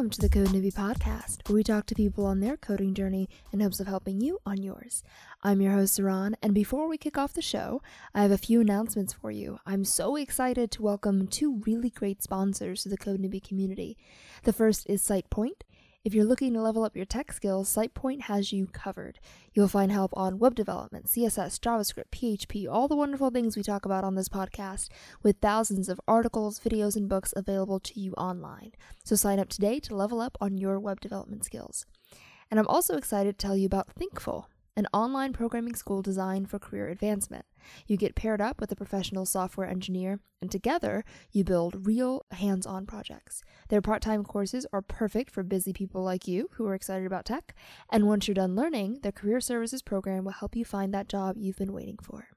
[0.00, 3.28] Welcome to the Code Newbie Podcast, where we talk to people on their coding journey
[3.52, 5.02] in hopes of helping you on yours.
[5.42, 7.82] I'm your host, Saron, and before we kick off the show,
[8.14, 9.58] I have a few announcements for you.
[9.66, 13.98] I'm so excited to welcome two really great sponsors to the Code Newbie community.
[14.44, 15.60] The first is SitePoint.
[16.02, 19.18] If you're looking to level up your tech skills, SitePoint has you covered.
[19.52, 23.84] You'll find help on web development, CSS, JavaScript, PHP, all the wonderful things we talk
[23.84, 24.88] about on this podcast,
[25.22, 28.72] with thousands of articles, videos, and books available to you online.
[29.04, 31.84] So sign up today to level up on your web development skills.
[32.50, 36.58] And I'm also excited to tell you about Thinkful an online programming school designed for
[36.58, 37.44] career advancement.
[37.86, 42.66] You get paired up with a professional software engineer, and together you build real hands
[42.66, 43.42] on projects.
[43.68, 47.24] Their part time courses are perfect for busy people like you who are excited about
[47.24, 47.54] tech,
[47.90, 51.36] and once you're done learning, their career services program will help you find that job
[51.36, 52.28] you've been waiting for.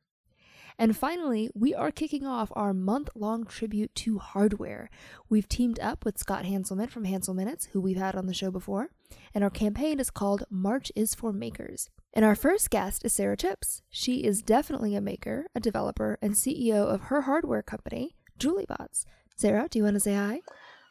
[0.78, 4.90] And finally, we are kicking off our month long tribute to hardware.
[5.30, 8.90] We've teamed up with Scott Hanselman from Hanselminutes, who we've had on the show before,
[9.36, 11.90] and our campaign is called March is for Makers.
[12.16, 13.82] And our first guest is Sara Chipps.
[13.90, 19.06] She is definitely a maker, a developer, and CEO of her hardware company, Jewelbots.
[19.36, 20.42] Sarah, do you want to say hi?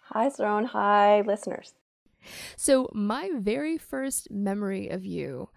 [0.06, 0.66] Hi, Saron.
[0.66, 1.74] Hi, listeners.
[2.56, 5.48] So, my very first memory of you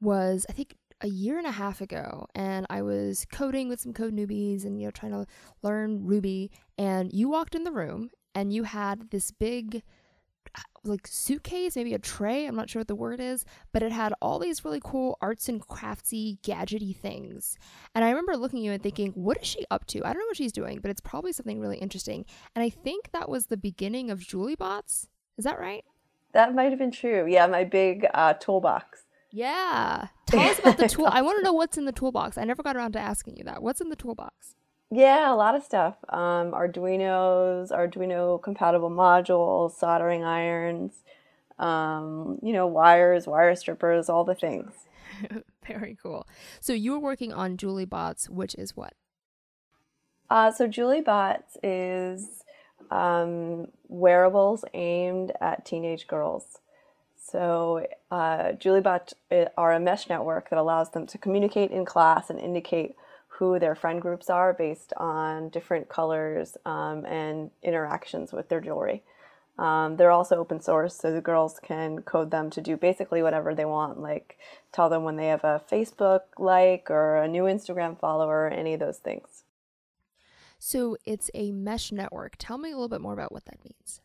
[0.00, 3.94] was, I think, a year and a half ago and I was coding with some
[3.94, 5.26] code newbies and you know trying to
[5.62, 9.82] learn Ruby and you walked in the room and you had this big
[10.84, 14.14] like suitcase, maybe a tray, I'm not sure what the word is, but it had
[14.22, 17.58] all these really cool arts and craftsy gadgety things.
[17.94, 19.98] And I remember looking at you and thinking, what is she up to?
[20.04, 22.24] I don't know what she's doing, but it's probably something really interesting.
[22.54, 25.06] And I think that was the beginning of Jewelbots.
[25.36, 25.84] Is that right?
[26.32, 27.26] That might have been true.
[27.28, 29.04] Yeah, my big uh, toolbox.
[29.32, 30.08] Yeah.
[30.26, 31.06] Tell us about the tool.
[31.10, 32.38] I want to know what's in the toolbox.
[32.38, 33.62] I never got around to asking you that.
[33.62, 34.54] What's in the toolbox?
[34.90, 35.94] Yeah, a lot of stuff.
[36.08, 40.94] Um, Arduinos, Arduino compatible modules, soldering irons,
[41.60, 44.72] um, you know, wires, wire strippers, all the things.
[45.66, 46.26] Very cool.
[46.60, 48.94] So you were working on Jewelbots, which is what?
[50.28, 52.42] Uh, so Jewelbots is
[52.90, 56.58] um, wearables aimed at teenage girls.
[57.16, 62.30] So uh, Jewelbot uh, are a mesh network that allows them to communicate in class
[62.30, 62.96] and indicate
[63.40, 69.02] who their friend groups are based on different colors um, and interactions with their jewelry.
[69.58, 73.54] Um, they're also open source, so the girls can code them to do basically whatever
[73.54, 74.36] they want, like
[74.72, 78.74] tell them when they have a Facebook like or a new Instagram follower, or any
[78.74, 79.44] of those things.
[80.58, 82.34] So it's a mesh network.
[82.38, 84.02] Tell me a little bit more about what that means.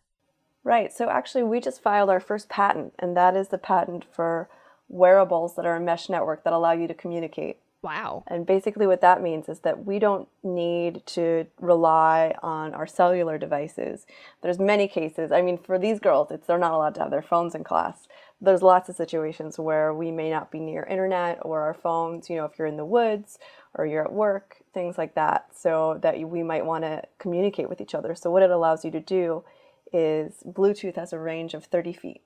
[0.63, 0.93] Right.
[0.93, 4.47] So actually, we just filed our first patent, and that is the patent for
[4.87, 7.57] wearables that are a mesh network that allow you to communicate.
[7.85, 8.23] Wow.
[8.25, 13.37] And basically, what that means is that we don't need to rely on our cellular
[13.37, 14.07] devices.
[14.41, 15.31] There's many cases.
[15.31, 18.07] I mean, for these girls, it's they're not allowed to have their phones in class.
[18.41, 22.27] There's lots of situations where we may not be near internet or our phones.
[22.27, 23.37] You know, if you're in the woods
[23.75, 25.49] or you're at work, things like that.
[25.55, 28.15] So that we might want to communicate with each other.
[28.15, 29.43] So what it allows you to do
[29.93, 32.21] is Bluetooth has a range of 30 feet.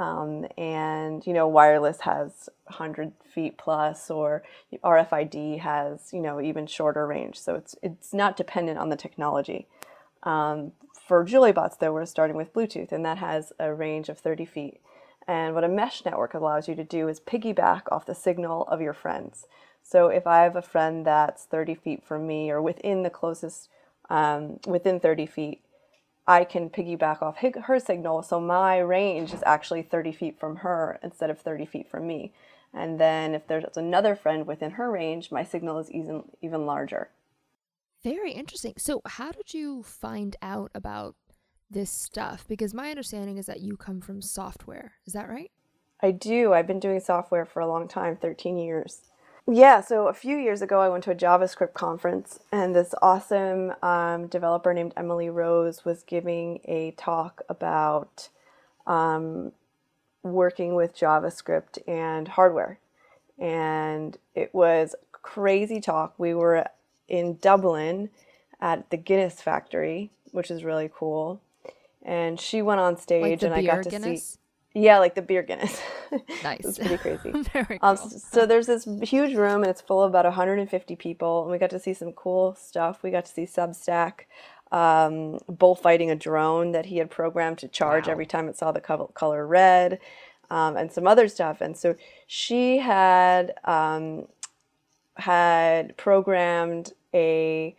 [0.00, 4.42] Um, and you know wireless has 100 feet plus or
[4.82, 7.38] rfid has you know even shorter range.
[7.38, 9.66] So it's it's not dependent on the technology.
[10.22, 10.72] Um,
[11.06, 14.80] for Jewelbots though we're starting with bluetooth and that has a range of 30 feet.
[15.28, 18.80] And what a mesh network allows you to do is piggyback off the signal of
[18.80, 19.46] your friends.
[19.82, 23.68] So if i have a friend that's 30 feet from me or within the closest
[24.08, 25.60] um, within 30 feet
[26.26, 28.22] I can piggyback off her signal.
[28.22, 32.32] So my range is actually 30 feet from her instead of 30 feet from me.
[32.72, 37.10] And then if there's another friend within her range, my signal is even, even larger.
[38.02, 38.74] Very interesting.
[38.78, 41.16] So, how did you find out about
[41.68, 42.46] this stuff?
[42.48, 44.92] Because my understanding is that you come from software.
[45.06, 45.50] Is that right?
[46.00, 46.54] I do.
[46.54, 49.09] I've been doing software for a long time 13 years.
[49.48, 53.72] Yeah, so a few years ago, I went to a JavaScript conference, and this awesome
[53.82, 58.28] um, developer named Emily Rose was giving a talk about
[58.86, 59.52] um,
[60.22, 62.78] working with JavaScript and hardware.
[63.38, 66.14] And it was crazy talk.
[66.18, 66.66] We were
[67.08, 68.10] in Dublin
[68.60, 71.40] at the Guinness factory, which is really cool.
[72.02, 74.24] And she went on stage, like and I got to Guinness?
[74.24, 74.39] see
[74.74, 75.80] yeah, like the beer Guinness.
[76.42, 76.64] Nice.
[76.64, 77.30] it's pretty crazy.
[77.52, 78.04] Very um, cool.
[78.06, 81.58] Um, so there's this huge room and it's full of about 150 people, and we
[81.58, 83.02] got to see some cool stuff.
[83.02, 84.22] We got to see Substack
[84.72, 88.12] um, bullfighting a drone that he had programmed to charge Wow.
[88.12, 89.98] every time it saw the co- color red,
[90.50, 91.60] um, and some other stuff.
[91.60, 91.94] And so
[92.26, 94.26] she had um,
[95.16, 97.74] had programmed a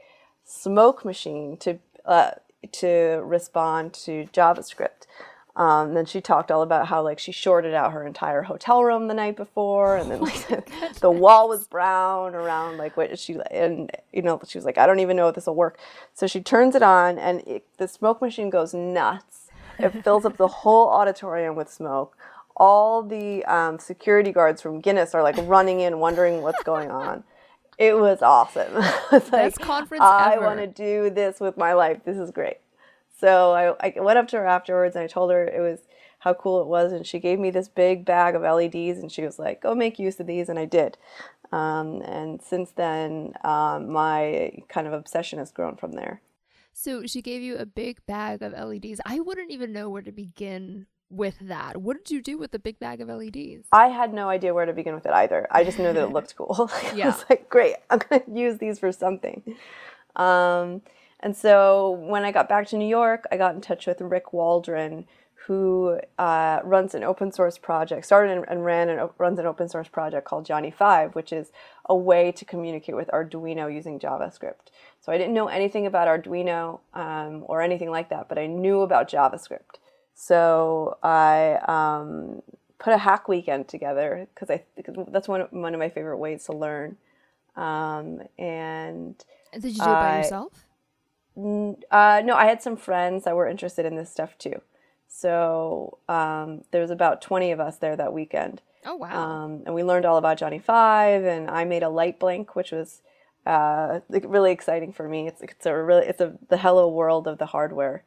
[0.45, 2.31] smoke machine to uh,
[2.73, 5.05] to respond to JavaScript.
[5.55, 9.07] Um, then she talked all about how like she shorted out her entire hotel room
[9.07, 10.63] the night before, and then like the,
[11.01, 14.85] the wall was brown around like what she and you know she was like I
[14.85, 15.77] don't even know if this will work.
[16.13, 19.47] So she turns it on, and it, the smoke machine goes nuts.
[19.77, 22.15] It fills up the whole auditorium with smoke.
[22.55, 27.23] All the um, security guards from Guinness are like running in, wondering what's going on.
[27.77, 28.71] It was awesome.
[29.11, 32.01] it's Best conference I want to do this with my life.
[32.05, 32.57] This is great.
[33.21, 35.79] So I, I went up to her afterwards and I told her it was
[36.19, 39.23] how cool it was, and she gave me this big bag of LEDs, and she
[39.23, 40.97] was like, "Go make use of these," and I did.
[41.51, 46.21] Um, and since then, um, my kind of obsession has grown from there.
[46.73, 49.01] So she gave you a big bag of LEDs.
[49.05, 51.77] I wouldn't even know where to begin with that.
[51.77, 53.67] What did you do with the big bag of LEDs?
[53.71, 55.47] I had no idea where to begin with it either.
[55.51, 56.69] I just knew that it looked cool.
[56.73, 57.07] I Yeah.
[57.07, 59.41] was like, great, I'm going to use these for something.
[60.15, 60.81] Um,
[61.21, 64.33] and so when I got back to New York, I got in touch with Rick
[64.33, 65.05] Waldron,
[65.47, 69.67] who uh, runs an open source project, started and, and ran and runs an open
[69.67, 71.51] source project called Johnny Five, which is
[71.85, 74.69] a way to communicate with Arduino using JavaScript.
[74.99, 78.81] So I didn't know anything about Arduino um, or anything like that, but I knew
[78.81, 79.79] about JavaScript.
[80.13, 82.43] So I um,
[82.77, 84.63] put a hack weekend together because I
[85.07, 86.97] that's one of, one of my favorite ways to learn.
[87.55, 89.15] Um, and
[89.53, 90.53] Did you do it by I- yourself?
[91.91, 94.61] Uh, no, I had some friends that were interested in this stuff too.
[95.07, 98.61] So um, there was about 20 of us there that weekend.
[98.85, 99.43] Oh wow.
[99.43, 102.71] Um, and we learned all about Johnny Five, and I made a light blink, which
[102.71, 103.01] was
[103.45, 105.27] uh, like, really exciting for me.
[105.27, 108.03] It's it's a really it's a the hello world of the hardware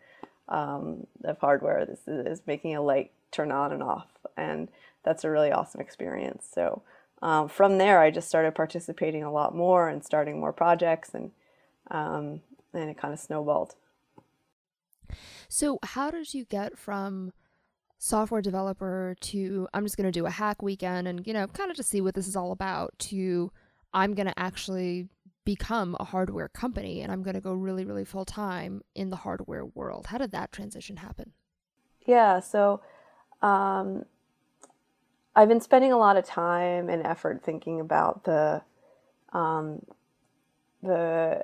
[0.48, 1.84] um, of hardware.
[1.86, 4.68] This is, is making a light turn on and off, and
[5.04, 6.46] that's a really awesome experience.
[6.52, 6.82] So
[7.22, 11.30] um, from there, I just started participating a lot more and starting more projects, and
[11.90, 12.40] um,
[12.74, 13.74] and it kind of snowballed.
[15.48, 17.32] So, how did you get from
[17.98, 21.70] software developer to I'm just going to do a hack weekend and, you know, kind
[21.70, 23.50] of to see what this is all about to
[23.94, 25.08] I'm going to actually
[25.44, 29.16] become a hardware company and I'm going to go really, really full time in the
[29.16, 30.06] hardware world?
[30.06, 31.32] How did that transition happen?
[32.06, 32.82] Yeah, so
[33.40, 34.04] um,
[35.36, 38.62] I've been spending a lot of time and effort thinking about the
[39.32, 39.84] um,
[40.82, 41.42] the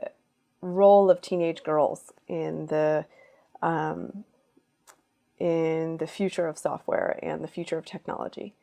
[0.60, 3.06] role of teenage girls in the
[3.62, 4.24] um,
[5.38, 8.54] in the future of software and the future of technology,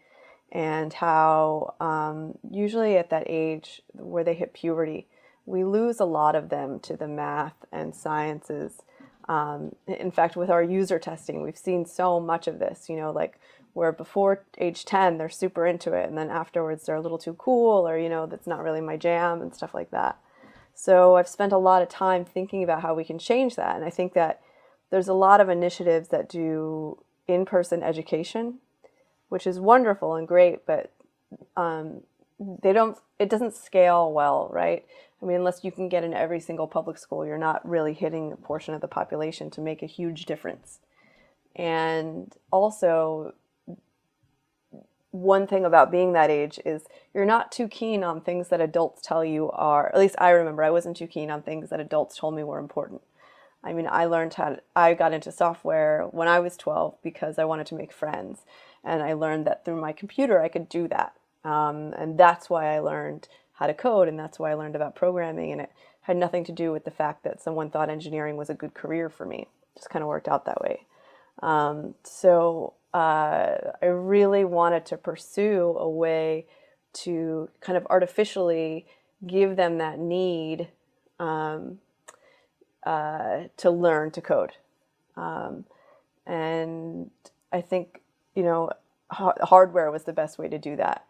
[0.52, 5.08] and how um, usually at that age where they hit puberty,
[5.46, 8.82] we lose a lot of them to the math and sciences.
[9.28, 12.88] Um, in fact, with our user testing, we've seen so much of this.
[12.90, 13.40] You know, like
[13.78, 17.36] where before age 10 they're super into it and then afterwards they're a little too
[17.36, 20.18] cool or you know that's not really my jam and stuff like that
[20.80, 23.84] so i've spent a lot of time thinking about how we can change that and
[23.84, 24.40] i think that
[24.92, 26.98] there's a lot of initiatives that do
[27.28, 28.60] in-person education
[29.30, 30.94] which is wonderful and great but
[31.56, 32.02] um,
[32.40, 34.86] they don't it doesn't scale well right?
[35.22, 38.32] I mean unless you can get in every single public school you're not really hitting
[38.32, 40.80] a portion of the population to make a huge difference.
[41.56, 43.34] And also
[45.22, 46.84] one thing about being that age is
[47.14, 50.64] you're not too keen on things that adults tell you are at least i remember
[50.64, 53.02] i wasn't too keen on things that adults told me were important.
[53.64, 57.40] I mean i learned how to, i got into software when i was 12 because
[57.40, 58.42] i wanted to make friends.
[58.84, 61.14] And i learned that through my computer i could do that.
[61.44, 64.96] Um, and that's why i learned how to code and that's why i learned about
[64.96, 65.52] programming.
[65.52, 68.54] And it had nothing to do with the fact that someone thought engineering was a
[68.54, 69.48] good career for me.
[69.76, 70.86] It just kind of worked out that way.
[71.42, 76.46] Um, so uh, I really wanted to pursue a way
[76.94, 78.86] to kind of artificially
[79.26, 80.70] give them that need
[81.20, 81.80] um,
[82.86, 84.54] uh, to learn to code.
[85.16, 85.66] Um,
[86.26, 87.12] and
[87.52, 88.02] I think,
[88.36, 88.72] you know,
[89.10, 91.06] ha- hardware was the best way to do that.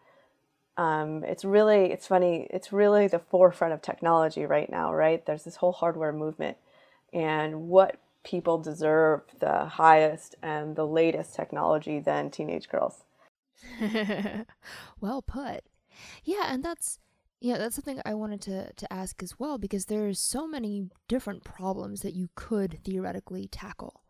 [0.76, 5.24] Um, it's really, it's funny, it's really the forefront of technology right now, right?
[5.24, 6.56] There's this whole hardware movement.
[7.12, 13.04] And what people deserve the highest and the latest technology than teenage girls.
[15.00, 15.64] well put.
[16.24, 16.98] Yeah, and that's
[17.40, 21.44] yeah, that's something I wanted to to ask as well because there's so many different
[21.44, 24.02] problems that you could theoretically tackle.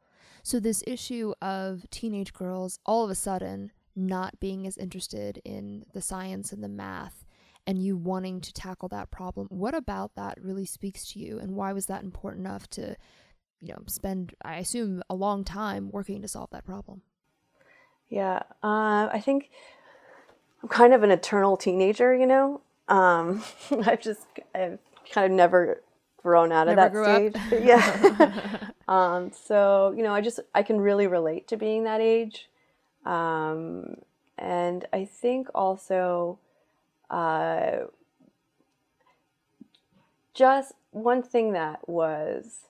[0.42, 5.84] So this issue of teenage girls all of a sudden not being as interested in
[5.92, 7.24] the science and the math
[7.66, 9.46] and you wanting to tackle that problem.
[9.50, 12.96] What about that really speaks to you and why was that important enough to
[13.60, 17.02] you know, spend I assume a long time working to solve that problem?
[18.08, 19.50] Yeah, uh, I think
[20.62, 22.60] I'm kind of an eternal teenager, you know.
[22.88, 23.42] Um,
[23.86, 24.78] I've just I've
[25.12, 25.82] kind of never
[26.22, 27.62] grown out of Never that stage.
[27.64, 28.70] yeah.
[28.88, 32.48] um, so you know, I just I can really relate to being that age,
[33.04, 33.96] um,
[34.36, 36.38] and I think also,
[37.10, 37.86] uh,
[40.34, 42.68] just one thing that was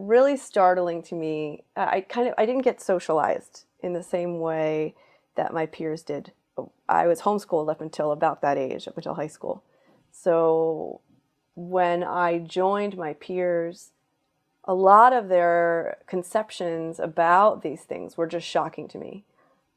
[0.00, 1.62] really startling to me.
[1.76, 4.94] I kind of I didn't get socialized in the same way
[5.36, 6.32] that my peers did.
[6.88, 9.62] I was homeschooled up until about that age, up until high school.
[10.10, 11.00] So
[11.54, 13.92] when I joined my peers,
[14.64, 19.24] a lot of their conceptions about these things were just shocking to me.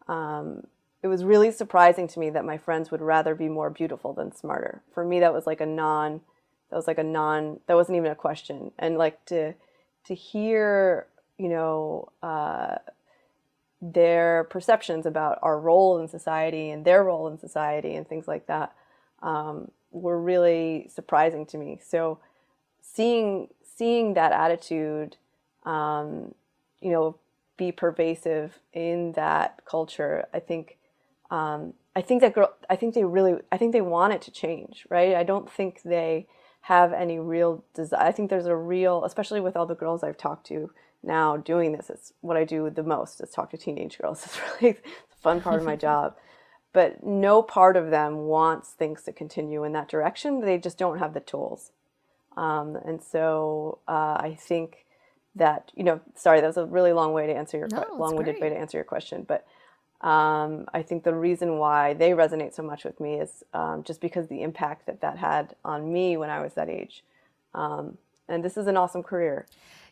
[0.07, 0.67] Um,
[1.01, 4.33] it was really surprising to me that my friends would rather be more beautiful than
[4.33, 4.81] smarter.
[4.93, 6.21] For me, that was like a non,
[6.69, 8.71] that was like a non, that wasn't even a question.
[8.79, 9.53] And like to,
[10.05, 11.07] to hear,
[11.37, 12.75] you know, uh,
[13.81, 18.47] their perceptions about our role in society and their role in society and things like
[18.47, 18.73] that
[19.21, 21.79] um, were really surprising to me.
[21.85, 22.19] So
[22.81, 25.17] seeing seeing that attitude,
[25.65, 26.33] um,
[26.79, 27.17] you know,
[27.57, 30.77] be pervasive in that culture, I think.
[31.29, 32.53] Um, I think that girl.
[32.69, 33.35] I think they really.
[33.51, 35.15] I think they want it to change, right?
[35.15, 36.27] I don't think they
[36.67, 38.01] have any real desire.
[38.01, 41.73] I think there's a real, especially with all the girls I've talked to now doing
[41.73, 41.89] this.
[41.89, 44.23] It's what I do the most is talk to teenage girls.
[44.25, 46.15] It's really it's a fun part of my job
[46.73, 50.41] but no part of them wants things to continue in that direction.
[50.41, 51.71] They just don't have the tools.
[52.35, 54.85] Um, and so uh, I think
[55.35, 58.41] that you know, sorry, that was a really long way to answer your no, long-winded
[58.41, 59.45] way to answer your question, but
[60.03, 64.01] um, I think the reason why they resonate so much with me is um, just
[64.01, 67.03] because the impact that that had on me when I was that age.
[67.55, 69.47] Um, and this is an awesome career.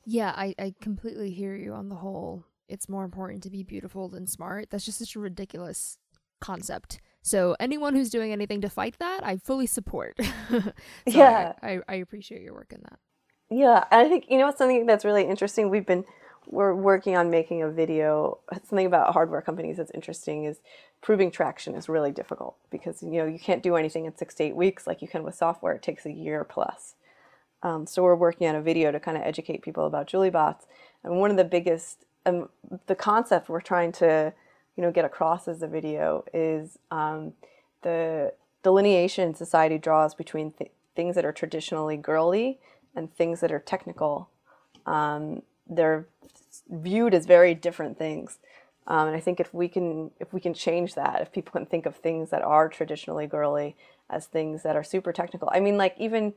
[0.05, 2.43] Yeah, I, I completely hear you on the whole.
[2.67, 4.69] It's more important to be beautiful than smart.
[4.69, 5.97] That's just such a ridiculous
[6.41, 6.99] concept.
[7.21, 10.17] So anyone who's doing anything to fight that, I fully support.
[10.49, 10.73] so
[11.05, 12.99] yeah, I, I, I, appreciate your work in that.
[13.49, 15.69] Yeah, I think you know something that's really interesting.
[15.69, 16.03] We've been
[16.51, 18.39] we're working on making a video.
[18.51, 20.59] Something about hardware companies that's interesting is
[21.01, 24.43] proving traction is really difficult because you know you can't do anything in six to
[24.43, 25.73] eight weeks like you can with software.
[25.73, 26.95] It takes a year plus.
[27.63, 30.65] Um, so we're working on a video to kind of educate people about Jewelbots.
[31.03, 32.49] And one of the biggest, um,
[32.87, 34.33] the concept we're trying to
[34.75, 37.33] you know get across as a video is um,
[37.81, 42.59] the delineation society draws between th- things that are traditionally girly
[42.95, 44.29] and things that are technical.
[44.85, 46.07] Um, they're
[46.69, 48.39] viewed as very different things.
[48.87, 51.65] Um, and I think if we can if we can change that, if people can
[51.65, 53.75] think of things that are traditionally girly
[54.09, 55.49] as things that are super technical.
[55.51, 56.33] I mean, like even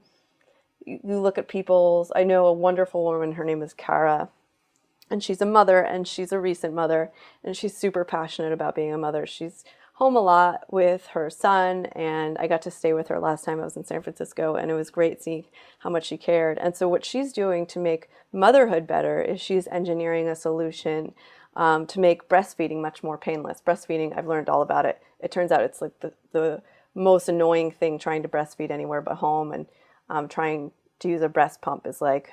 [0.84, 2.12] you look at people's.
[2.14, 3.32] I know a wonderful woman.
[3.32, 4.28] Her name is Kara,
[5.10, 7.10] and she's a mother and she's a recent mother
[7.42, 9.26] and she's super passionate about being a mother.
[9.26, 9.64] She's
[9.94, 13.60] home a lot with her son and I got to stay with her last time
[13.60, 15.44] I was in San Francisco and it was great seeing
[15.78, 16.58] how much she cared.
[16.58, 21.14] And so what she's doing to make motherhood better is she's engineering a solution
[21.54, 23.62] um, to make breastfeeding much more painless.
[23.64, 25.00] Breastfeeding, I've learned all about it.
[25.20, 26.62] It turns out it's like the, the
[26.96, 29.66] most annoying thing trying to breastfeed anywhere but home and
[30.10, 32.30] um, trying to use a breast pump is like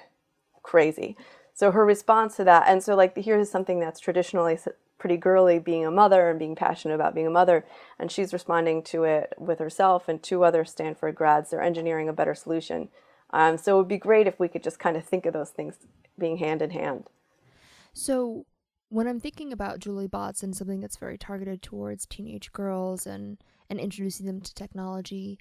[0.63, 1.15] crazy.
[1.53, 4.58] So her response to that, and so like here's something that's traditionally
[5.01, 7.65] pretty girly, being a mother and being passionate about being a mother,
[7.98, 11.50] and she's responding to it with herself and two other Stanford grads.
[11.50, 12.89] They're engineering a better solution.
[13.31, 15.50] Um, so it would be great if we could just kind of think of those
[15.50, 15.75] things
[16.20, 17.10] being hand in hand.
[17.93, 18.46] So
[18.89, 23.39] when I'm thinking about Jewelbots and something that's very targeted towards teenage girls and
[23.70, 25.39] and introducing them to technology,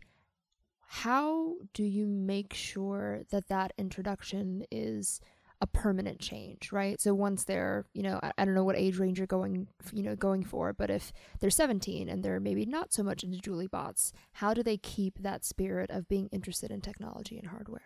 [0.87, 5.21] how do you make sure that that introduction is
[5.61, 7.00] a permanent change, right?
[7.00, 10.02] So once they're, you know, I, I, don't know what age range you're going, you
[10.02, 14.12] know, going for, but if they're 17 and they're maybe not so much into Jewelbots,
[14.35, 17.83] how do they keep that spirit of being interested in technology and hardware?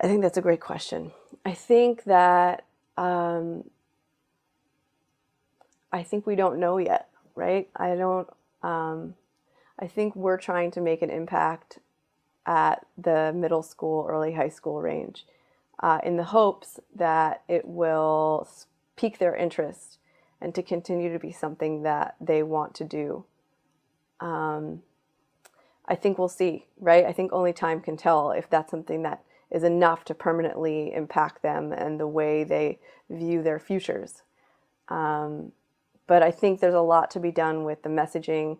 [0.00, 1.10] I think that's a great question.
[1.44, 2.64] I think that
[2.96, 3.64] um,
[5.92, 7.68] I think we don't know yet, right?
[7.76, 8.28] I don't.
[8.62, 9.14] Um,
[9.78, 11.78] I think we're trying to make an impact
[12.46, 15.24] at the middle school, early high school range
[15.80, 18.48] uh, in the hopes that it will
[18.96, 19.98] pique their interest
[20.40, 23.24] and to continue to be something that they want to do.
[24.20, 24.82] Um,
[25.86, 27.04] I think we'll see, right?
[27.04, 31.42] I think only time can tell if that's something that is enough to permanently impact
[31.42, 32.78] them and the way they
[33.10, 34.22] view their futures.
[34.88, 35.52] Um,
[36.06, 38.58] but I think there's a lot to be done with the messaging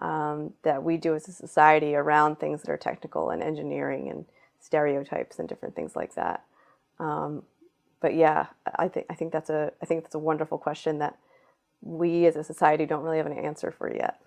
[0.00, 4.24] um, that we do as a society around things that are technical and engineering and
[4.60, 6.44] stereotypes and different things like that.
[6.98, 7.42] Um,
[8.00, 8.46] but yeah,
[8.78, 11.18] I think I think that's a I think that's a wonderful question that
[11.82, 14.20] we as a society don't really have an answer for yet.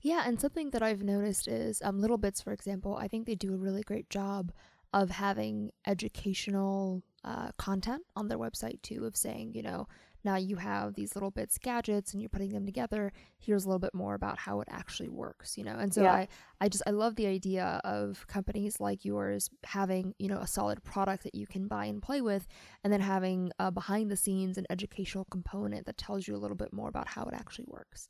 [0.00, 3.34] Yeah, and something that I've noticed is um, Little Bits, for example, I think they
[3.34, 4.52] do a really great job
[4.92, 9.88] of having educational uh, content on their website too, of saying, you know,
[10.24, 13.12] now you have these little bits gadgets and you're putting them together.
[13.38, 15.76] Here's a little bit more about how it actually works you know?
[15.76, 16.12] And so yeah.
[16.12, 16.28] i
[16.60, 20.82] i just i love the idea of companies like yours having you know a solid
[20.82, 22.46] product that you can buy and play with
[22.82, 26.56] and then having a behind the scenes and educational component that tells you a little
[26.56, 28.08] bit more about how it actually works.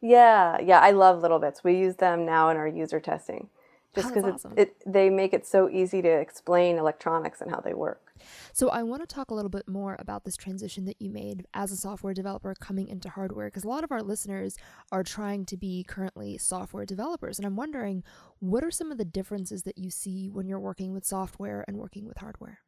[0.00, 1.64] Yeah yeah i love little bits.
[1.64, 3.48] We use them now in our user testing
[3.94, 4.54] just because oh, awesome.
[4.56, 8.12] it, they make it so easy to explain electronics and how they work.
[8.52, 11.46] So I want to talk a little bit more about this transition that you made
[11.54, 14.56] as a software developer coming into hardware because a lot of our listeners
[14.90, 18.02] are trying to be currently software developers and I'm wondering
[18.40, 21.76] what are some of the differences that you see when you're working with software and
[21.76, 22.60] working with hardware?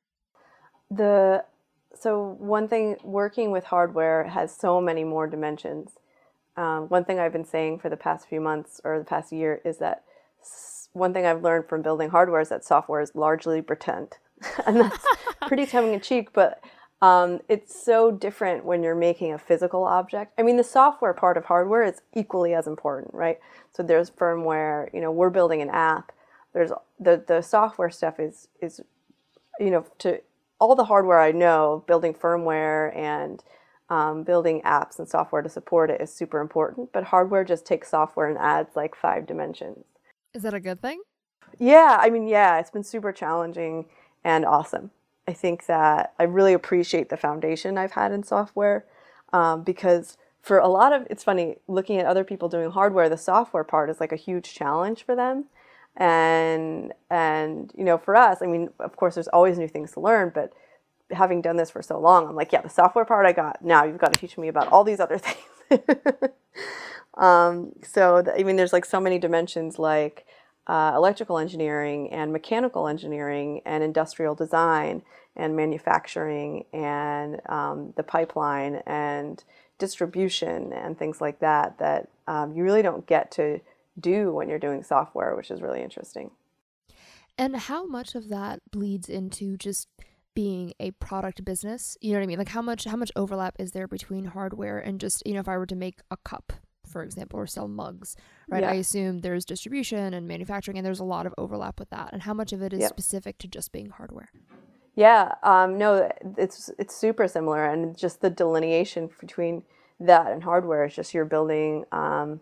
[0.91, 1.45] The
[1.95, 5.93] so one thing working with hardware has so many more dimensions.
[6.57, 9.61] Um, one thing I've been saying for the past few months or the past year
[9.65, 10.05] is that
[10.93, 14.19] one thing I've learned from building hardware is that software is largely pretend.
[14.67, 15.05] and that's
[15.47, 16.63] pretty tongue in cheek, but
[17.03, 20.35] um, it's so different when you're making a physical object.
[20.39, 23.39] I mean, the software part of hardware is equally as important, right?
[23.73, 26.13] So there's firmware, you know, we're building an app.
[26.53, 28.81] There's the, the software stuff is, is,
[29.59, 30.21] you know, to
[30.59, 33.43] all the hardware I know, building firmware and
[33.89, 36.93] um, building apps and software to support it is super important.
[36.93, 39.85] But hardware just takes software and adds like five dimensions.
[40.35, 41.03] Is that a good thing?
[41.59, 43.87] Yeah, I mean, yeah, it's been super challenging
[44.25, 44.91] and awesome.
[45.27, 48.85] I think that I really appreciate the foundation I've had in software
[49.33, 53.17] um, because for a lot of it's funny looking at other people doing hardware, the
[53.17, 55.47] software part is like a huge challenge for them.
[55.97, 60.01] And and you know, for us, I mean, of course, there's always new things to
[60.01, 60.53] learn, but
[61.11, 63.63] having done this for so long, I'm like, yeah, the software part I got.
[63.63, 65.19] Now you've got to teach me about all these other
[65.71, 65.81] things.
[67.17, 70.27] Um, so, the, I mean, there's like so many dimensions like
[70.67, 75.03] uh, electrical engineering and mechanical engineering and industrial design
[75.37, 79.43] and manufacturing and um, the pipeline and
[79.79, 83.61] distribution and things like that that um, you really don't get to
[83.99, 86.31] do when you're doing software, which is really interesting.
[87.37, 89.89] And how much of that bleeds into just
[90.35, 91.97] being a product business?
[92.01, 92.39] You know what I mean?
[92.39, 95.49] Like how much how much overlap is there between hardware and just, you know, if
[95.49, 96.53] I were to make a cup
[96.91, 98.17] for example, or sell mugs,
[98.49, 98.63] right?
[98.63, 98.71] Yeah.
[98.71, 102.11] I assume there's distribution and manufacturing, and there's a lot of overlap with that.
[102.13, 102.91] And how much of it is yep.
[102.91, 104.31] specific to just being hardware?
[104.97, 109.63] Yeah, um, no, it's it's super similar, and just the delineation between
[110.01, 112.41] that and hardware is just you're building, um,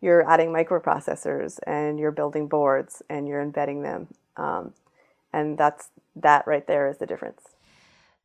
[0.00, 4.74] you're adding microprocessors, and you're building boards, and you're embedding them, um,
[5.32, 7.42] and that's that right there is the difference.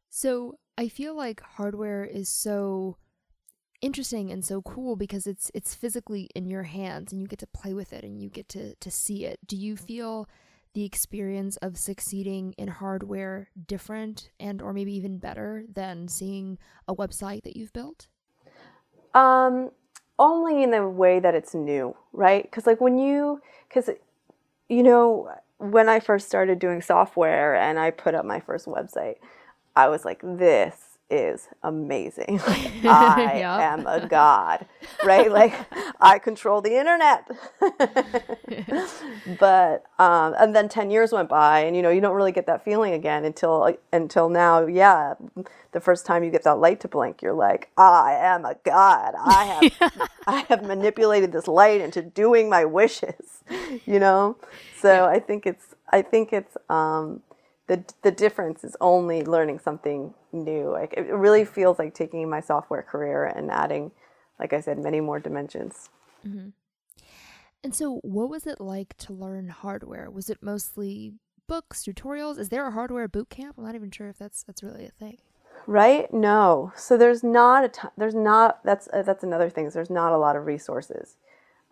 [0.10, 2.98] So I feel like hardware is so
[3.84, 7.48] interesting and so cool because it's it's physically in your hands and you get to
[7.48, 9.39] play with it and you get to to see it.
[9.46, 10.28] Do you feel
[10.74, 16.96] the experience of succeeding in hardware different and or maybe even better than seeing a
[16.96, 18.08] website that you've built?
[19.13, 19.72] Um
[20.17, 22.50] only in the way that it's new, right?
[22.52, 23.89] Cuz like when you cuz
[24.69, 29.17] you know when I first started doing software and I put up my first website,
[29.76, 32.42] I was like this is amazing.
[32.48, 33.60] I yep.
[33.60, 34.66] am a god,
[35.04, 35.32] right?
[35.32, 35.54] Like
[36.02, 37.30] I control the internet.
[39.39, 42.48] but um, and then ten years went by, and you know you don't really get
[42.48, 44.66] that feeling again until until now.
[44.66, 45.13] Yeah,
[45.72, 49.13] the first time you get that light to blink, you're like, I am a god.
[49.18, 53.44] I have I have manipulated this light into doing my wishes.
[53.86, 54.38] You know,
[54.80, 55.06] so yeah.
[55.06, 57.22] I think it's I think it's um,
[57.67, 60.69] the the difference is only learning something new.
[60.69, 63.91] Like it really feels like taking my software career and adding,
[64.39, 65.89] like I said, many more dimensions.
[66.28, 66.49] Mm-hmm.
[67.63, 70.12] And so, what was it like to learn hardware?
[70.12, 71.13] Was it mostly
[71.47, 72.38] books, tutorials?
[72.38, 73.56] Is there a hardware boot camp?
[73.58, 75.17] I'm not even sure if that's that's really a thing.
[75.65, 76.13] Right?
[76.13, 76.73] No.
[76.76, 79.65] So there's not a ton, there's not that's uh, that's another thing.
[79.65, 81.15] Is there's not a lot of resources,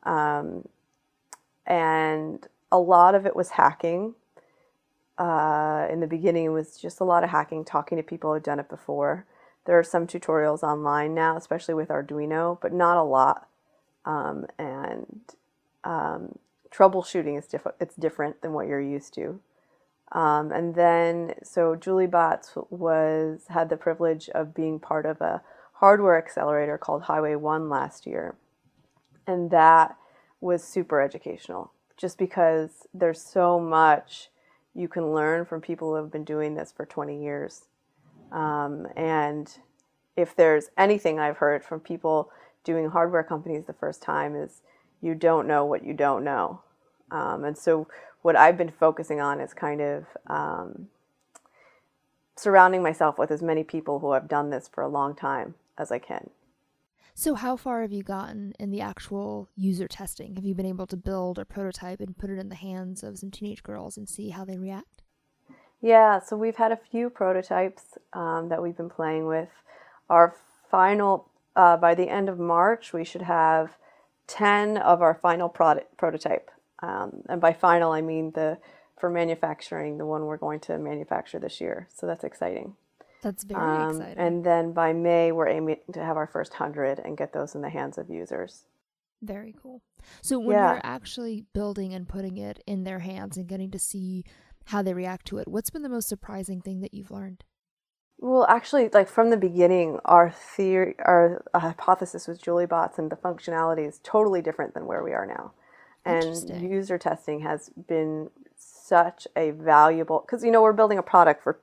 [0.03, 0.67] um,
[1.65, 4.15] and a lot of it was hacking
[5.17, 8.43] uh, in the beginning, it was just a lot of hacking, talking to people who've
[8.43, 9.25] done it before.
[9.65, 13.47] There are some tutorials online now, especially with Arduino, but not a lot.
[14.05, 15.21] Um, and
[15.83, 16.39] um,
[16.73, 19.39] troubleshooting is diff- it's different than what you're used to.
[20.11, 25.41] Um, and then, so Jewelbots was had the privilege of being part of a
[25.73, 28.35] hardware accelerator called Highway One last year,
[29.25, 29.95] and that
[30.41, 31.71] was super educational.
[31.95, 34.29] Just because there's so much
[34.73, 37.65] you can learn from people who have been doing this for 20 years.
[38.31, 39.51] Um, and
[40.15, 42.31] if there's anything I've heard from people
[42.63, 44.61] doing hardware companies the first time is
[45.01, 46.61] you don't know what you don't know.
[47.09, 47.87] Um, and so,
[48.21, 50.87] what I've been focusing on is kind of um,
[52.35, 55.91] surrounding myself with as many people who have done this for a long time as
[55.91, 56.29] I can.
[57.13, 60.35] So, how far have you gotten in the actual user testing?
[60.35, 63.19] Have you been able to build a prototype and put it in the hands of
[63.19, 65.03] some teenage girls and see how they react?
[65.81, 69.49] Yeah, so we've had a few prototypes um, that we've been playing with.
[70.09, 70.35] Our
[70.69, 73.77] final, uh, by the end of March, we should have
[74.27, 76.51] 10 of our final product, prototype.
[76.81, 78.57] Um, and by final, I mean the
[78.97, 81.87] for manufacturing, the one we're going to manufacture this year.
[81.93, 82.75] So that's exciting.
[83.21, 84.17] That's very um, exciting.
[84.17, 87.61] And then by May, we're aiming to have our first 100 and get those in
[87.61, 88.65] the hands of users.
[89.21, 89.81] Very cool.
[90.21, 90.73] So when yeah.
[90.73, 94.23] you're actually building and putting it in their hands and getting to see
[94.65, 97.43] how they react to it, what's been the most surprising thing that you've learned?
[98.17, 103.15] Well, actually, like from the beginning, our theory, our uh, hypothesis with Jewelbots and the
[103.15, 105.53] functionality is totally different than where we are now.
[106.05, 111.43] And user testing has been such a valuable because you know we're building a product
[111.43, 111.59] for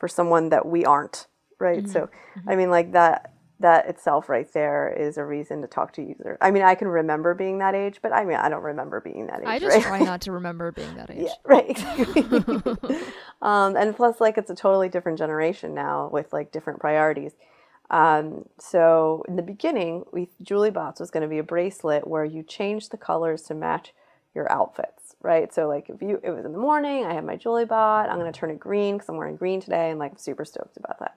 [0.00, 1.28] for someone that we aren't,
[1.60, 1.78] right?
[1.78, 1.92] Mm-hmm.
[1.92, 2.50] So, mm-hmm.
[2.50, 6.38] I mean, like that that itself right there is a reason to talk to users.
[6.40, 9.26] I mean, I can remember being that age, but I mean, I don't remember being
[9.26, 9.46] that age.
[9.46, 9.82] I just right?
[9.84, 11.26] try not to remember being that age.
[11.26, 11.68] Yeah, right.
[11.68, 12.96] Exactly.
[13.42, 17.32] um, and plus, like, it's a totally different generation now with like different priorities.
[17.90, 22.42] Um, so in the beginning, we, Jewelbots was going to be a bracelet where you
[22.42, 23.92] change the colors to match
[24.34, 25.52] your outfits right?
[25.52, 28.08] So like if you it was in the morning, I have my Jewelbot.
[28.08, 30.98] I'm gonna turn it green because I'm wearing green today, and like super stoked about
[31.00, 31.16] that.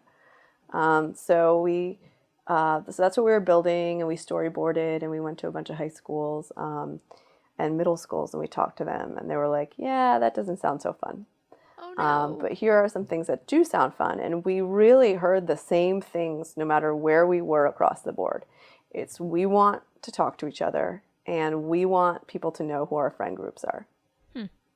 [0.77, 1.99] Um, so we
[2.47, 5.51] uh, so that's what we were building, and we storyboarded, and we went to a
[5.51, 6.99] bunch of high schools um,
[7.57, 10.59] and middle schools, and we talked to them, and they were like, "Yeah, that doesn't
[10.59, 11.25] sound so fun."
[11.79, 12.03] Oh, no.
[12.03, 15.57] um, but here are some things that do sound fun, and we really heard the
[15.57, 18.45] same things no matter where we were across the board.
[18.91, 22.95] It's we want to talk to each other, and we want people to know who
[22.95, 23.87] our friend groups are.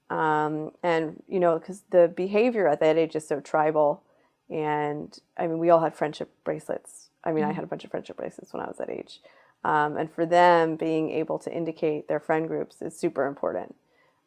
[0.10, 4.04] Um, and, you know, because the behavior at that age is so tribal.
[4.50, 7.10] And I mean, we all had friendship bracelets.
[7.24, 7.52] I mean, mm-hmm.
[7.52, 9.20] I had a bunch of friendship bracelets when I was that age.
[9.66, 13.76] Um, and for them, being able to indicate their friend groups is super important.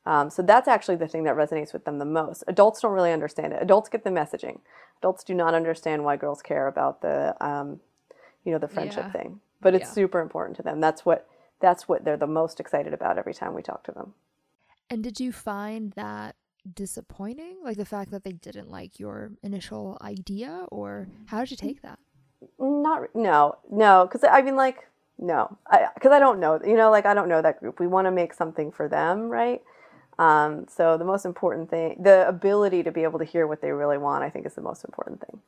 [0.05, 2.45] Um, so that's actually the thing that resonates with them the most.
[2.47, 3.63] Adults don't really understand it.
[3.63, 4.59] Adults get the messaging.
[4.99, 7.81] Adults do not understand why girls care about the, um,
[8.45, 9.13] you know, the friendship yeah.
[9.13, 9.41] thing.
[9.63, 9.93] But it's yeah.
[9.93, 10.81] super important to them.
[10.81, 11.27] That's what
[11.61, 14.15] that's what they're the most excited about every time we talk to them.
[14.89, 16.37] And did you find that
[16.75, 17.59] disappointing?
[17.63, 21.83] Like the fact that they didn't like your initial idea, or how did you take
[21.83, 21.99] that?
[22.59, 25.57] Not, no, no, because I mean, like, no,
[25.95, 27.79] because I, I, don't know, you know, like, I don't know that group.
[27.79, 29.63] We want to make something for them, right?
[30.19, 33.73] Um, so the most important thing, the ability to be able to hear what they
[33.73, 35.41] really want, I think is the most important thing.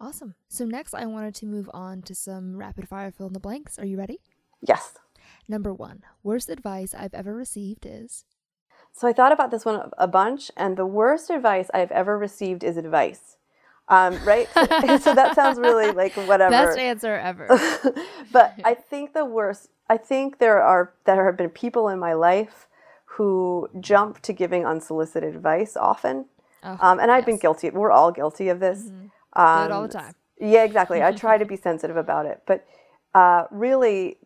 [0.00, 0.34] Awesome.
[0.48, 3.78] So next, I wanted to move on to some rapid fire fill in the blanks.
[3.78, 4.20] Are you ready?
[4.60, 4.94] Yes.
[5.48, 8.24] Number one, worst advice I've ever received is
[8.92, 12.64] so I thought about this one a bunch, and the worst advice I've ever received
[12.64, 13.36] is advice.
[13.88, 14.48] Um, right?
[14.54, 16.50] so that sounds really like whatever.
[16.50, 17.46] Best answer ever.
[18.32, 22.12] but I think the worst, I think there are, there have been people in my
[22.12, 22.66] life
[23.04, 26.26] who jump to giving unsolicited advice often.
[26.64, 27.26] Oh, um, and I've yes.
[27.26, 27.70] been guilty.
[27.70, 28.82] We're all guilty of this.
[28.82, 29.40] Mm-hmm.
[29.40, 30.14] Um, Do it all the time.
[30.40, 31.02] Yeah, exactly.
[31.02, 32.42] I try to be sensitive about it.
[32.46, 32.66] But
[33.14, 34.18] uh, really,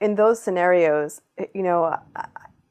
[0.00, 1.22] in those scenarios,
[1.54, 1.98] you know,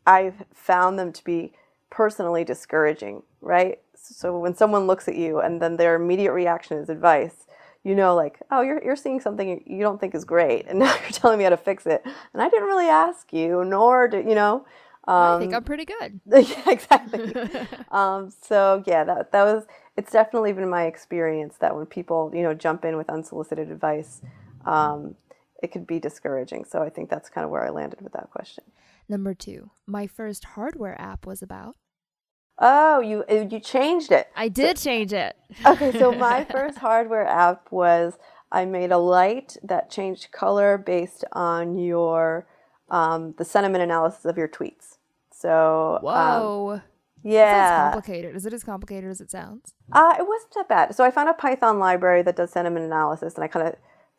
[0.06, 1.54] I've found them to be
[1.90, 3.80] personally discouraging, right?
[3.96, 7.48] So when someone looks at you and then their immediate reaction is advice,
[7.84, 10.94] you know, like, oh, you're, you're seeing something you don't think is great, and now
[11.02, 12.04] you're telling me how to fix it.
[12.34, 14.66] And I didn't really ask you, nor did, you know.
[15.08, 16.20] Um, I think um, I'm pretty good.
[16.26, 17.32] yeah, exactly.
[17.92, 19.66] um, so, yeah, that, that was,
[19.98, 24.22] it's definitely been my experience that when people, you know, jump in with unsolicited advice,
[24.66, 25.14] um,
[25.66, 26.64] it could be discouraging.
[26.64, 28.64] So I think that's kind of where I landed with that question.
[29.10, 31.76] Number two, my first hardware app was about.
[32.58, 34.30] Oh, you uh, you changed it.
[34.36, 35.36] I did so, change it.
[35.66, 38.14] okay, so my first hardware app was
[38.52, 42.48] I made a light that changed color based on your
[42.90, 44.98] um, the sentiment analysis of your tweets.
[45.32, 46.72] So um, whoa.
[46.76, 46.82] Um,
[47.24, 47.92] yeah.
[47.92, 48.36] complicated.
[48.36, 49.74] Is it as complicated as it sounds?
[49.92, 50.96] Uh, it wasn't that bad.
[50.96, 53.76] So I found a Python library that does sentiment analysis, and I kind of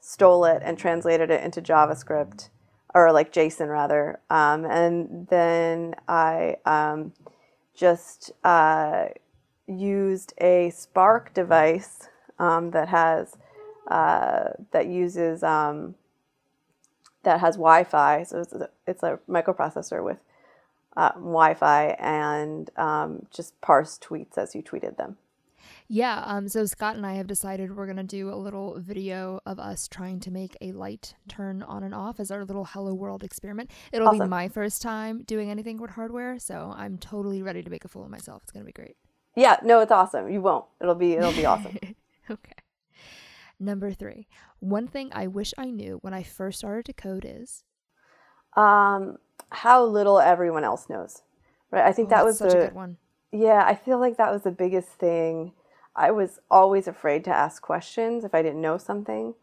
[0.06, 2.48] stole it and translated it into JavaScript
[2.94, 4.20] or like JSON rather.
[4.30, 7.12] Um, and then I um,
[7.74, 9.06] just uh,
[9.66, 13.36] used a Spark device um, that has
[13.88, 15.96] uh, that uses um,
[17.24, 18.22] that has Wi-Fi.
[18.22, 20.18] So it's a, it's a microprocessor with
[20.96, 25.16] uh, Wi-Fi and um, just parse tweets as you tweeted them.
[25.88, 29.60] Yeah, um, so Scott and I have decided we're gonna do a little video of
[29.60, 33.22] us trying to make a light turn on and off as our little Hello World
[33.22, 33.70] experiment.
[33.92, 34.26] It'll awesome.
[34.26, 37.88] be my first time doing anything with hardware, so I'm totally ready to make a
[37.88, 38.42] fool of myself.
[38.42, 38.96] It's gonna be great.
[39.36, 40.28] Yeah, no, it's awesome.
[40.28, 40.64] You won't.
[40.80, 41.78] It'll be it'll be awesome.
[42.30, 42.52] okay.
[43.60, 44.26] Number three.
[44.58, 47.62] One thing I wish I knew when I first started to code is
[48.56, 49.18] um,
[49.50, 51.22] how little everyone else knows.
[51.70, 51.84] Right.
[51.84, 52.96] I think oh, that was such a good one.
[53.32, 55.52] Yeah, I feel like that was the biggest thing
[55.96, 59.34] I was always afraid to ask questions if I didn't know something.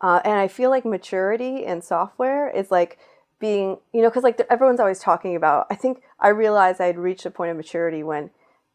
[0.00, 2.98] Uh, and I feel like maturity in software is like
[3.38, 6.98] being, you know, because like everyone's always talking about, I think I realized I had
[6.98, 8.30] reached a point of maturity when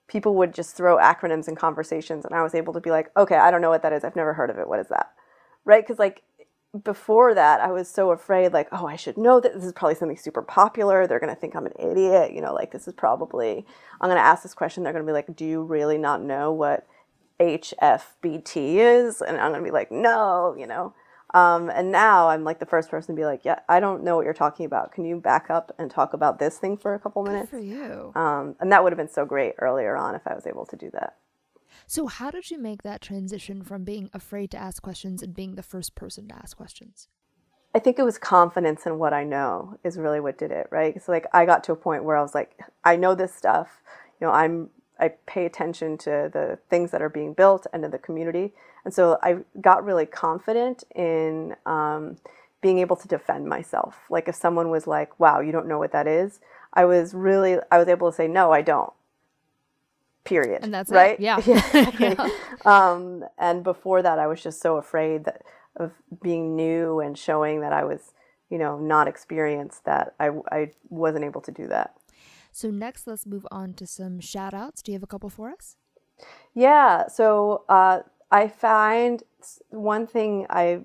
[0.07, 3.35] people would just throw acronyms in conversations and I was able to be like, okay,
[3.35, 4.03] I don't know what that is.
[4.03, 4.67] I've never heard of it.
[4.67, 5.11] What is that?
[5.65, 5.83] Right?
[5.83, 6.23] Because like
[6.83, 9.95] before that, I was so afraid, like, oh, I should know that this is probably
[9.95, 11.07] something super popular.
[11.07, 12.33] They're going to think I'm an idiot.
[12.33, 13.65] You know, like, this is probably,
[14.01, 14.83] I'm going to ask this question.
[14.83, 16.85] They're going to be like, do you really not know what
[17.39, 20.93] HFBT is, and I'm gonna be like, no, you know.
[21.33, 24.15] Um, and now I'm like the first person to be like, yeah, I don't know
[24.15, 24.93] what you're talking about.
[24.93, 27.51] Can you back up and talk about this thing for a couple minutes?
[27.51, 28.13] Good for you.
[28.15, 30.77] Um, and that would have been so great earlier on if I was able to
[30.77, 31.15] do that.
[31.87, 35.55] So, how did you make that transition from being afraid to ask questions and being
[35.55, 37.09] the first person to ask questions?
[37.73, 41.01] I think it was confidence in what I know is really what did it, right?
[41.03, 43.83] So, like, I got to a point where I was like, I know this stuff.
[44.21, 47.89] You know, I'm I pay attention to the things that are being built and to
[47.89, 48.53] the community.
[48.83, 52.17] And so I got really confident in um,
[52.61, 54.05] being able to defend myself.
[54.09, 56.39] Like if someone was like, wow, you don't know what that is,
[56.73, 58.93] I was really, I was able to say, no, I don't.
[60.23, 60.63] Period.
[60.63, 61.19] And that's right.
[61.19, 61.19] It.
[61.19, 61.41] Yeah.
[61.99, 62.29] yeah.
[62.65, 65.43] Um, and before that, I was just so afraid that
[65.75, 65.91] of
[66.23, 68.13] being new and showing that I was,
[68.49, 71.95] you know, not experienced that I, I wasn't able to do that.
[72.55, 74.81] So, next, let's move on to some shout outs.
[74.81, 75.75] Do you have a couple for us?
[76.53, 77.09] Yeah.
[77.09, 79.21] So, uh, I find
[79.71, 80.83] one thing I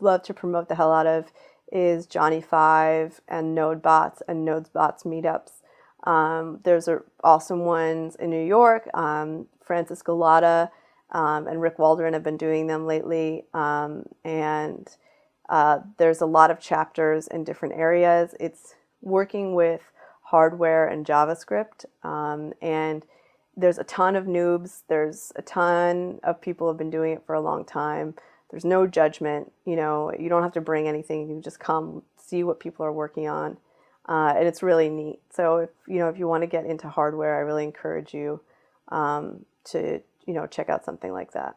[0.00, 1.32] love to promote the hell out of
[1.70, 5.62] is Johnny Five and NodeBots and NodesBots meetups.
[6.02, 8.88] Um, there's a, awesome ones in New York.
[8.92, 10.68] Um, Francis Gulotta
[11.12, 13.44] um, and Rick Waldron have been doing them lately.
[13.54, 14.88] Um, and
[15.48, 18.34] uh, there's a lot of chapters in different areas.
[18.40, 19.92] It's working with
[20.30, 21.86] hardware and JavaScript.
[22.02, 23.04] Um, and
[23.56, 24.82] there's a ton of noobs.
[24.88, 28.14] There's a ton of people who have been doing it for a long time.
[28.50, 29.52] There's no judgment.
[29.64, 31.28] You know, you don't have to bring anything.
[31.28, 33.56] You just come see what people are working on,
[34.06, 35.20] uh, and it's really neat.
[35.30, 38.40] So if you know if you want to get into hardware, I really encourage you
[38.88, 41.56] um, to you know check out something like that.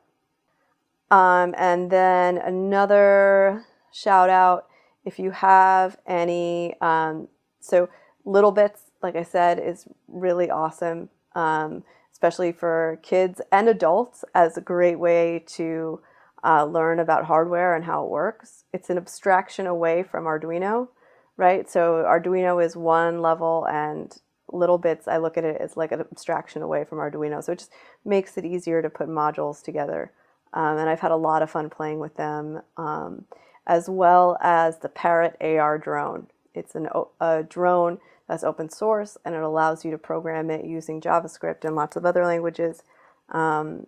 [1.11, 4.67] Um, and then another shout out
[5.05, 6.75] if you have any.
[6.81, 7.27] Um,
[7.59, 7.89] so
[8.25, 14.57] Little Bits, like I said, is really awesome, um, especially for kids and adults as
[14.57, 16.01] a great way to
[16.43, 18.65] uh, learn about hardware and how it works.
[18.73, 20.89] It's an abstraction away from Arduino,
[21.37, 21.69] right?
[21.69, 24.15] So Arduino is one level and
[24.53, 27.43] Little Bits, I look at it as like an abstraction away from Arduino.
[27.43, 27.71] So it just
[28.03, 30.11] makes it easier to put modules together.
[30.53, 33.25] Um, and I've had a lot of fun playing with them, um,
[33.65, 36.27] as well as the Parrot AR drone.
[36.53, 41.01] It's an, a drone that's open source and it allows you to program it using
[41.01, 42.83] JavaScript and lots of other languages.
[43.29, 43.87] Um,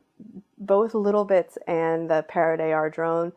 [0.57, 3.33] both Little Bits and the Parrot AR drone,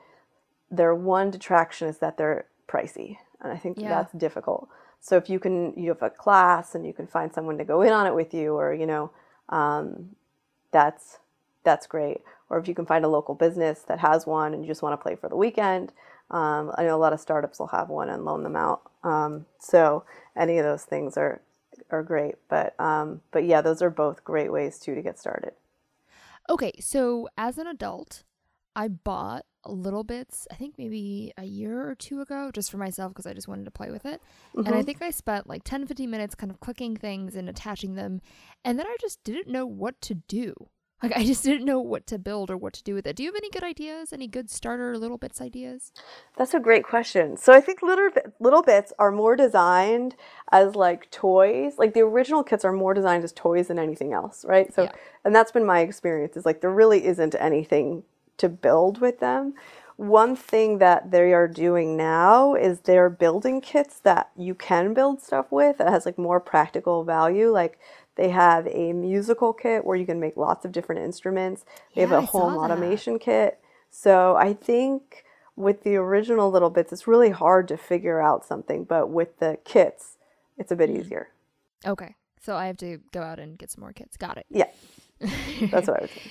[0.71, 3.19] their one detraction is that they're pricey.
[3.41, 3.89] And I think yeah.
[3.89, 4.69] that's difficult.
[5.01, 7.83] So if you can, you have a class and you can find someone to go
[7.83, 9.11] in on it with you, or you know,
[9.49, 10.17] um,
[10.73, 11.19] that's
[11.62, 12.23] that's great.
[12.51, 14.93] Or if you can find a local business that has one and you just want
[14.93, 15.93] to play for the weekend,
[16.31, 18.83] um, I know a lot of startups will have one and loan them out.
[19.05, 20.05] Um, so
[20.37, 21.41] any of those things are
[21.91, 22.37] are great.
[22.49, 25.53] But um, but yeah, those are both great ways too to get started.
[26.49, 28.23] Okay, so as an adult,
[28.77, 33.12] I bought little bits, I think maybe a year or two ago, just for myself
[33.12, 34.21] because I just wanted to play with it.
[34.51, 34.61] Mm-hmm.
[34.61, 34.87] And I mm-hmm.
[34.87, 38.21] think I spent like 10, 15 minutes kind of clicking things and attaching them.
[38.65, 40.55] And then I just didn't know what to do.
[41.03, 43.17] Like I just didn't know what to build or what to do with it.
[43.17, 44.13] Do you have any good ideas?
[44.13, 45.93] Any good starter little bits ideas?
[46.37, 47.37] That's a great question.
[47.37, 48.09] So I think little
[48.41, 50.17] little bits are more designed
[50.53, 51.75] as like toys.
[51.77, 54.73] Like the original kits are more designed as toys than anything else, right?
[54.73, 54.93] So yeah.
[55.25, 56.37] and that's been my experience.
[56.37, 58.03] Is like there really isn't anything
[58.39, 59.55] to build with them.
[59.97, 65.23] One thing that they are doing now is they're building kits that you can build
[65.23, 67.51] stuff with that has like more practical value.
[67.51, 67.79] Like
[68.17, 71.65] they have a musical kit where you can make lots of different instruments.
[71.95, 73.61] They yeah, have a home automation kit.
[73.91, 75.25] So I think
[75.55, 79.59] with the original little bits, it's really hard to figure out something, but with the
[79.65, 80.17] kits,
[80.59, 80.99] it's a bit mm.
[80.99, 81.29] easier.
[81.87, 82.15] Okay.
[82.43, 84.17] So I have to go out and get some more kits.
[84.17, 84.47] Got it.
[84.51, 84.69] Yeah.
[85.21, 86.31] That's what I was saying.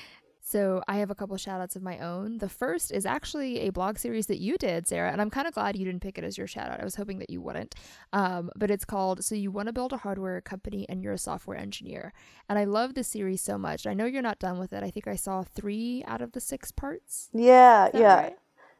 [0.55, 2.37] So I have a couple shout outs of my own.
[2.37, 5.53] The first is actually a blog series that you did, Sara, and I'm kind of
[5.53, 6.79] glad you didn't pick it as your shout out.
[6.79, 7.75] I was hoping that you wouldn't.
[8.13, 11.17] Um, but it's called So You Want to Build a Hardware Company and You're a
[11.17, 12.13] Software Engineer.
[12.47, 13.85] And I love this series so much.
[13.85, 14.81] I know you're not done with it.
[14.81, 17.27] I think I saw three out of the six parts.
[17.33, 18.15] Yeah, yeah.
[18.15, 18.37] Right?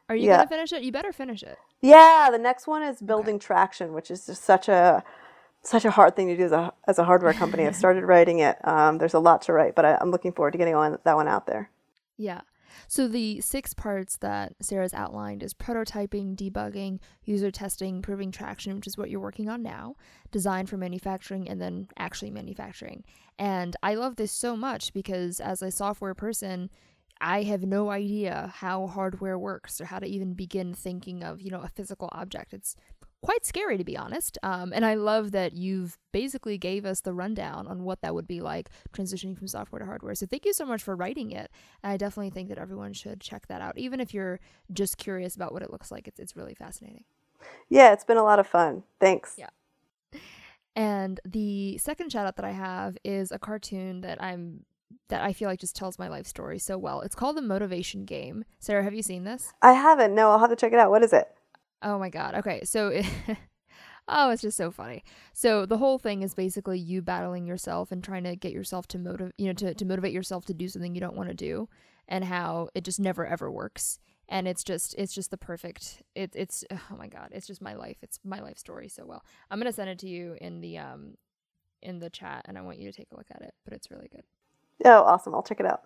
[0.08, 0.36] Are you yeah.
[0.36, 0.82] going to finish it?
[0.82, 1.58] You better finish it.
[1.82, 3.44] Yeah, the next one is building okay.
[3.44, 5.04] traction, which is just such a
[5.68, 7.66] such a hard thing to do as a, as a hardware company.
[7.66, 8.56] I've started writing it.
[8.66, 11.16] Um, there's a lot to write, but I, am looking forward to getting on, that
[11.16, 11.70] one out there.
[12.16, 12.42] Yeah.
[12.88, 18.86] So the six parts that Sara's outlined is prototyping, debugging, user testing, proving traction, which
[18.86, 19.96] is what you're working on now,
[20.30, 23.04] design for manufacturing, and then actually manufacturing.
[23.38, 26.70] And I love this so much because as a software person,
[27.20, 31.50] I have no idea how hardware works or how to even begin thinking of, you
[31.50, 32.52] know, a physical object.
[32.52, 32.76] It's
[33.22, 34.38] quite scary to be honest.
[34.42, 38.26] Um, and I love that you've basically gave us the rundown on what that would
[38.26, 40.14] be like transitioning from software to hardware.
[40.14, 41.50] So thank you so much for writing it.
[41.82, 44.40] And I definitely think that everyone should check that out, even if you're
[44.72, 46.06] just curious about what it looks like.
[46.08, 47.04] It's it's really fascinating.
[47.68, 48.84] Yeah, it's been a lot of fun.
[49.00, 49.36] Thanks.
[49.38, 49.48] Yeah.
[50.74, 54.64] And the second shout out that I have is a cartoon that I'm
[55.08, 57.00] that I feel like just tells my life story so well.
[57.00, 58.44] It's called The Motivation Game.
[58.58, 59.52] Sara, have you seen this?
[59.62, 60.14] I haven't.
[60.14, 60.90] No, I'll have to check it out.
[60.90, 61.28] What is it?
[61.86, 62.34] Oh my god.
[62.34, 63.00] Okay, so
[64.08, 65.04] oh, it's just so funny.
[65.32, 68.98] So the whole thing is basically you battling yourself and trying to get yourself to
[68.98, 71.68] motivate, you know, to to motivate yourself to do something you don't want to do,
[72.08, 74.00] and how it just never ever works.
[74.28, 76.02] And it's just it's just the perfect.
[76.16, 77.98] It, it's oh my god, it's just my life.
[78.02, 79.24] It's my life story so well.
[79.48, 81.14] I'm gonna send it to you in the um
[81.82, 83.54] in the chat, and I want you to take a look at it.
[83.64, 84.24] But it's really good.
[84.84, 85.36] Oh, awesome!
[85.36, 85.82] I'll check it out.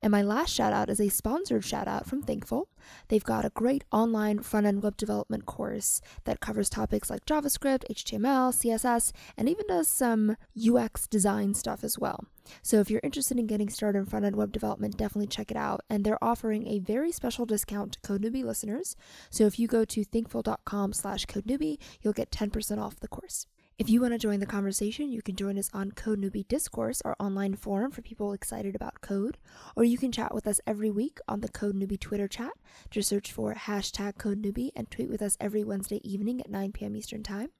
[0.00, 2.68] And my last shout out is a sponsored shout out from Thinkful.
[3.08, 7.84] They've got a great online front end web development course that covers topics like JavaScript,
[7.90, 12.24] HTML, CSS, and even does some UX design stuff as well.
[12.62, 15.56] So if you're interested in getting started in front end web development, definitely check it
[15.56, 15.80] out.
[15.90, 18.94] And they're offering a very special discount to Code Newbie listeners.
[19.30, 23.46] So if you go to thinkful.com slash code newbie, you'll get 10% off the course.
[23.78, 27.00] If you want to join the conversation, you can join us on Code Newbie Discourse,
[27.02, 29.38] our online forum for people excited about code,
[29.76, 32.50] or you can chat with us every week on the Code Newbie Twitter chat.
[32.90, 36.72] Just search for hashtag Code Newbie and tweet with us every Wednesday evening at 9
[36.72, 36.96] p.m.
[36.96, 37.50] Eastern Time.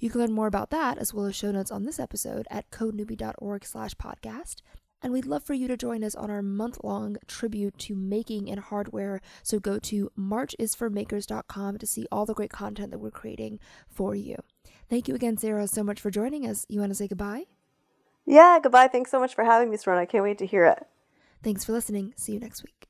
[0.00, 2.68] You can learn more about that as well as show notes on this episode at
[2.72, 4.62] codenewbie.org slash podcast.
[5.02, 8.50] And we'd love for you to join us on our month long tribute to making
[8.50, 9.20] and hardware.
[9.44, 14.36] So go to marchisformakers.com to see all the great content that we're creating for you.
[14.90, 16.66] Thank you again, Sara, so much for joining us.
[16.68, 17.44] You want to say goodbye?
[18.26, 18.88] Yeah, goodbye.
[18.88, 19.98] Thanks so much for having me, Saron.
[19.98, 20.84] I can't wait to hear it.
[21.44, 22.12] Thanks for listening.
[22.16, 22.89] See you next week.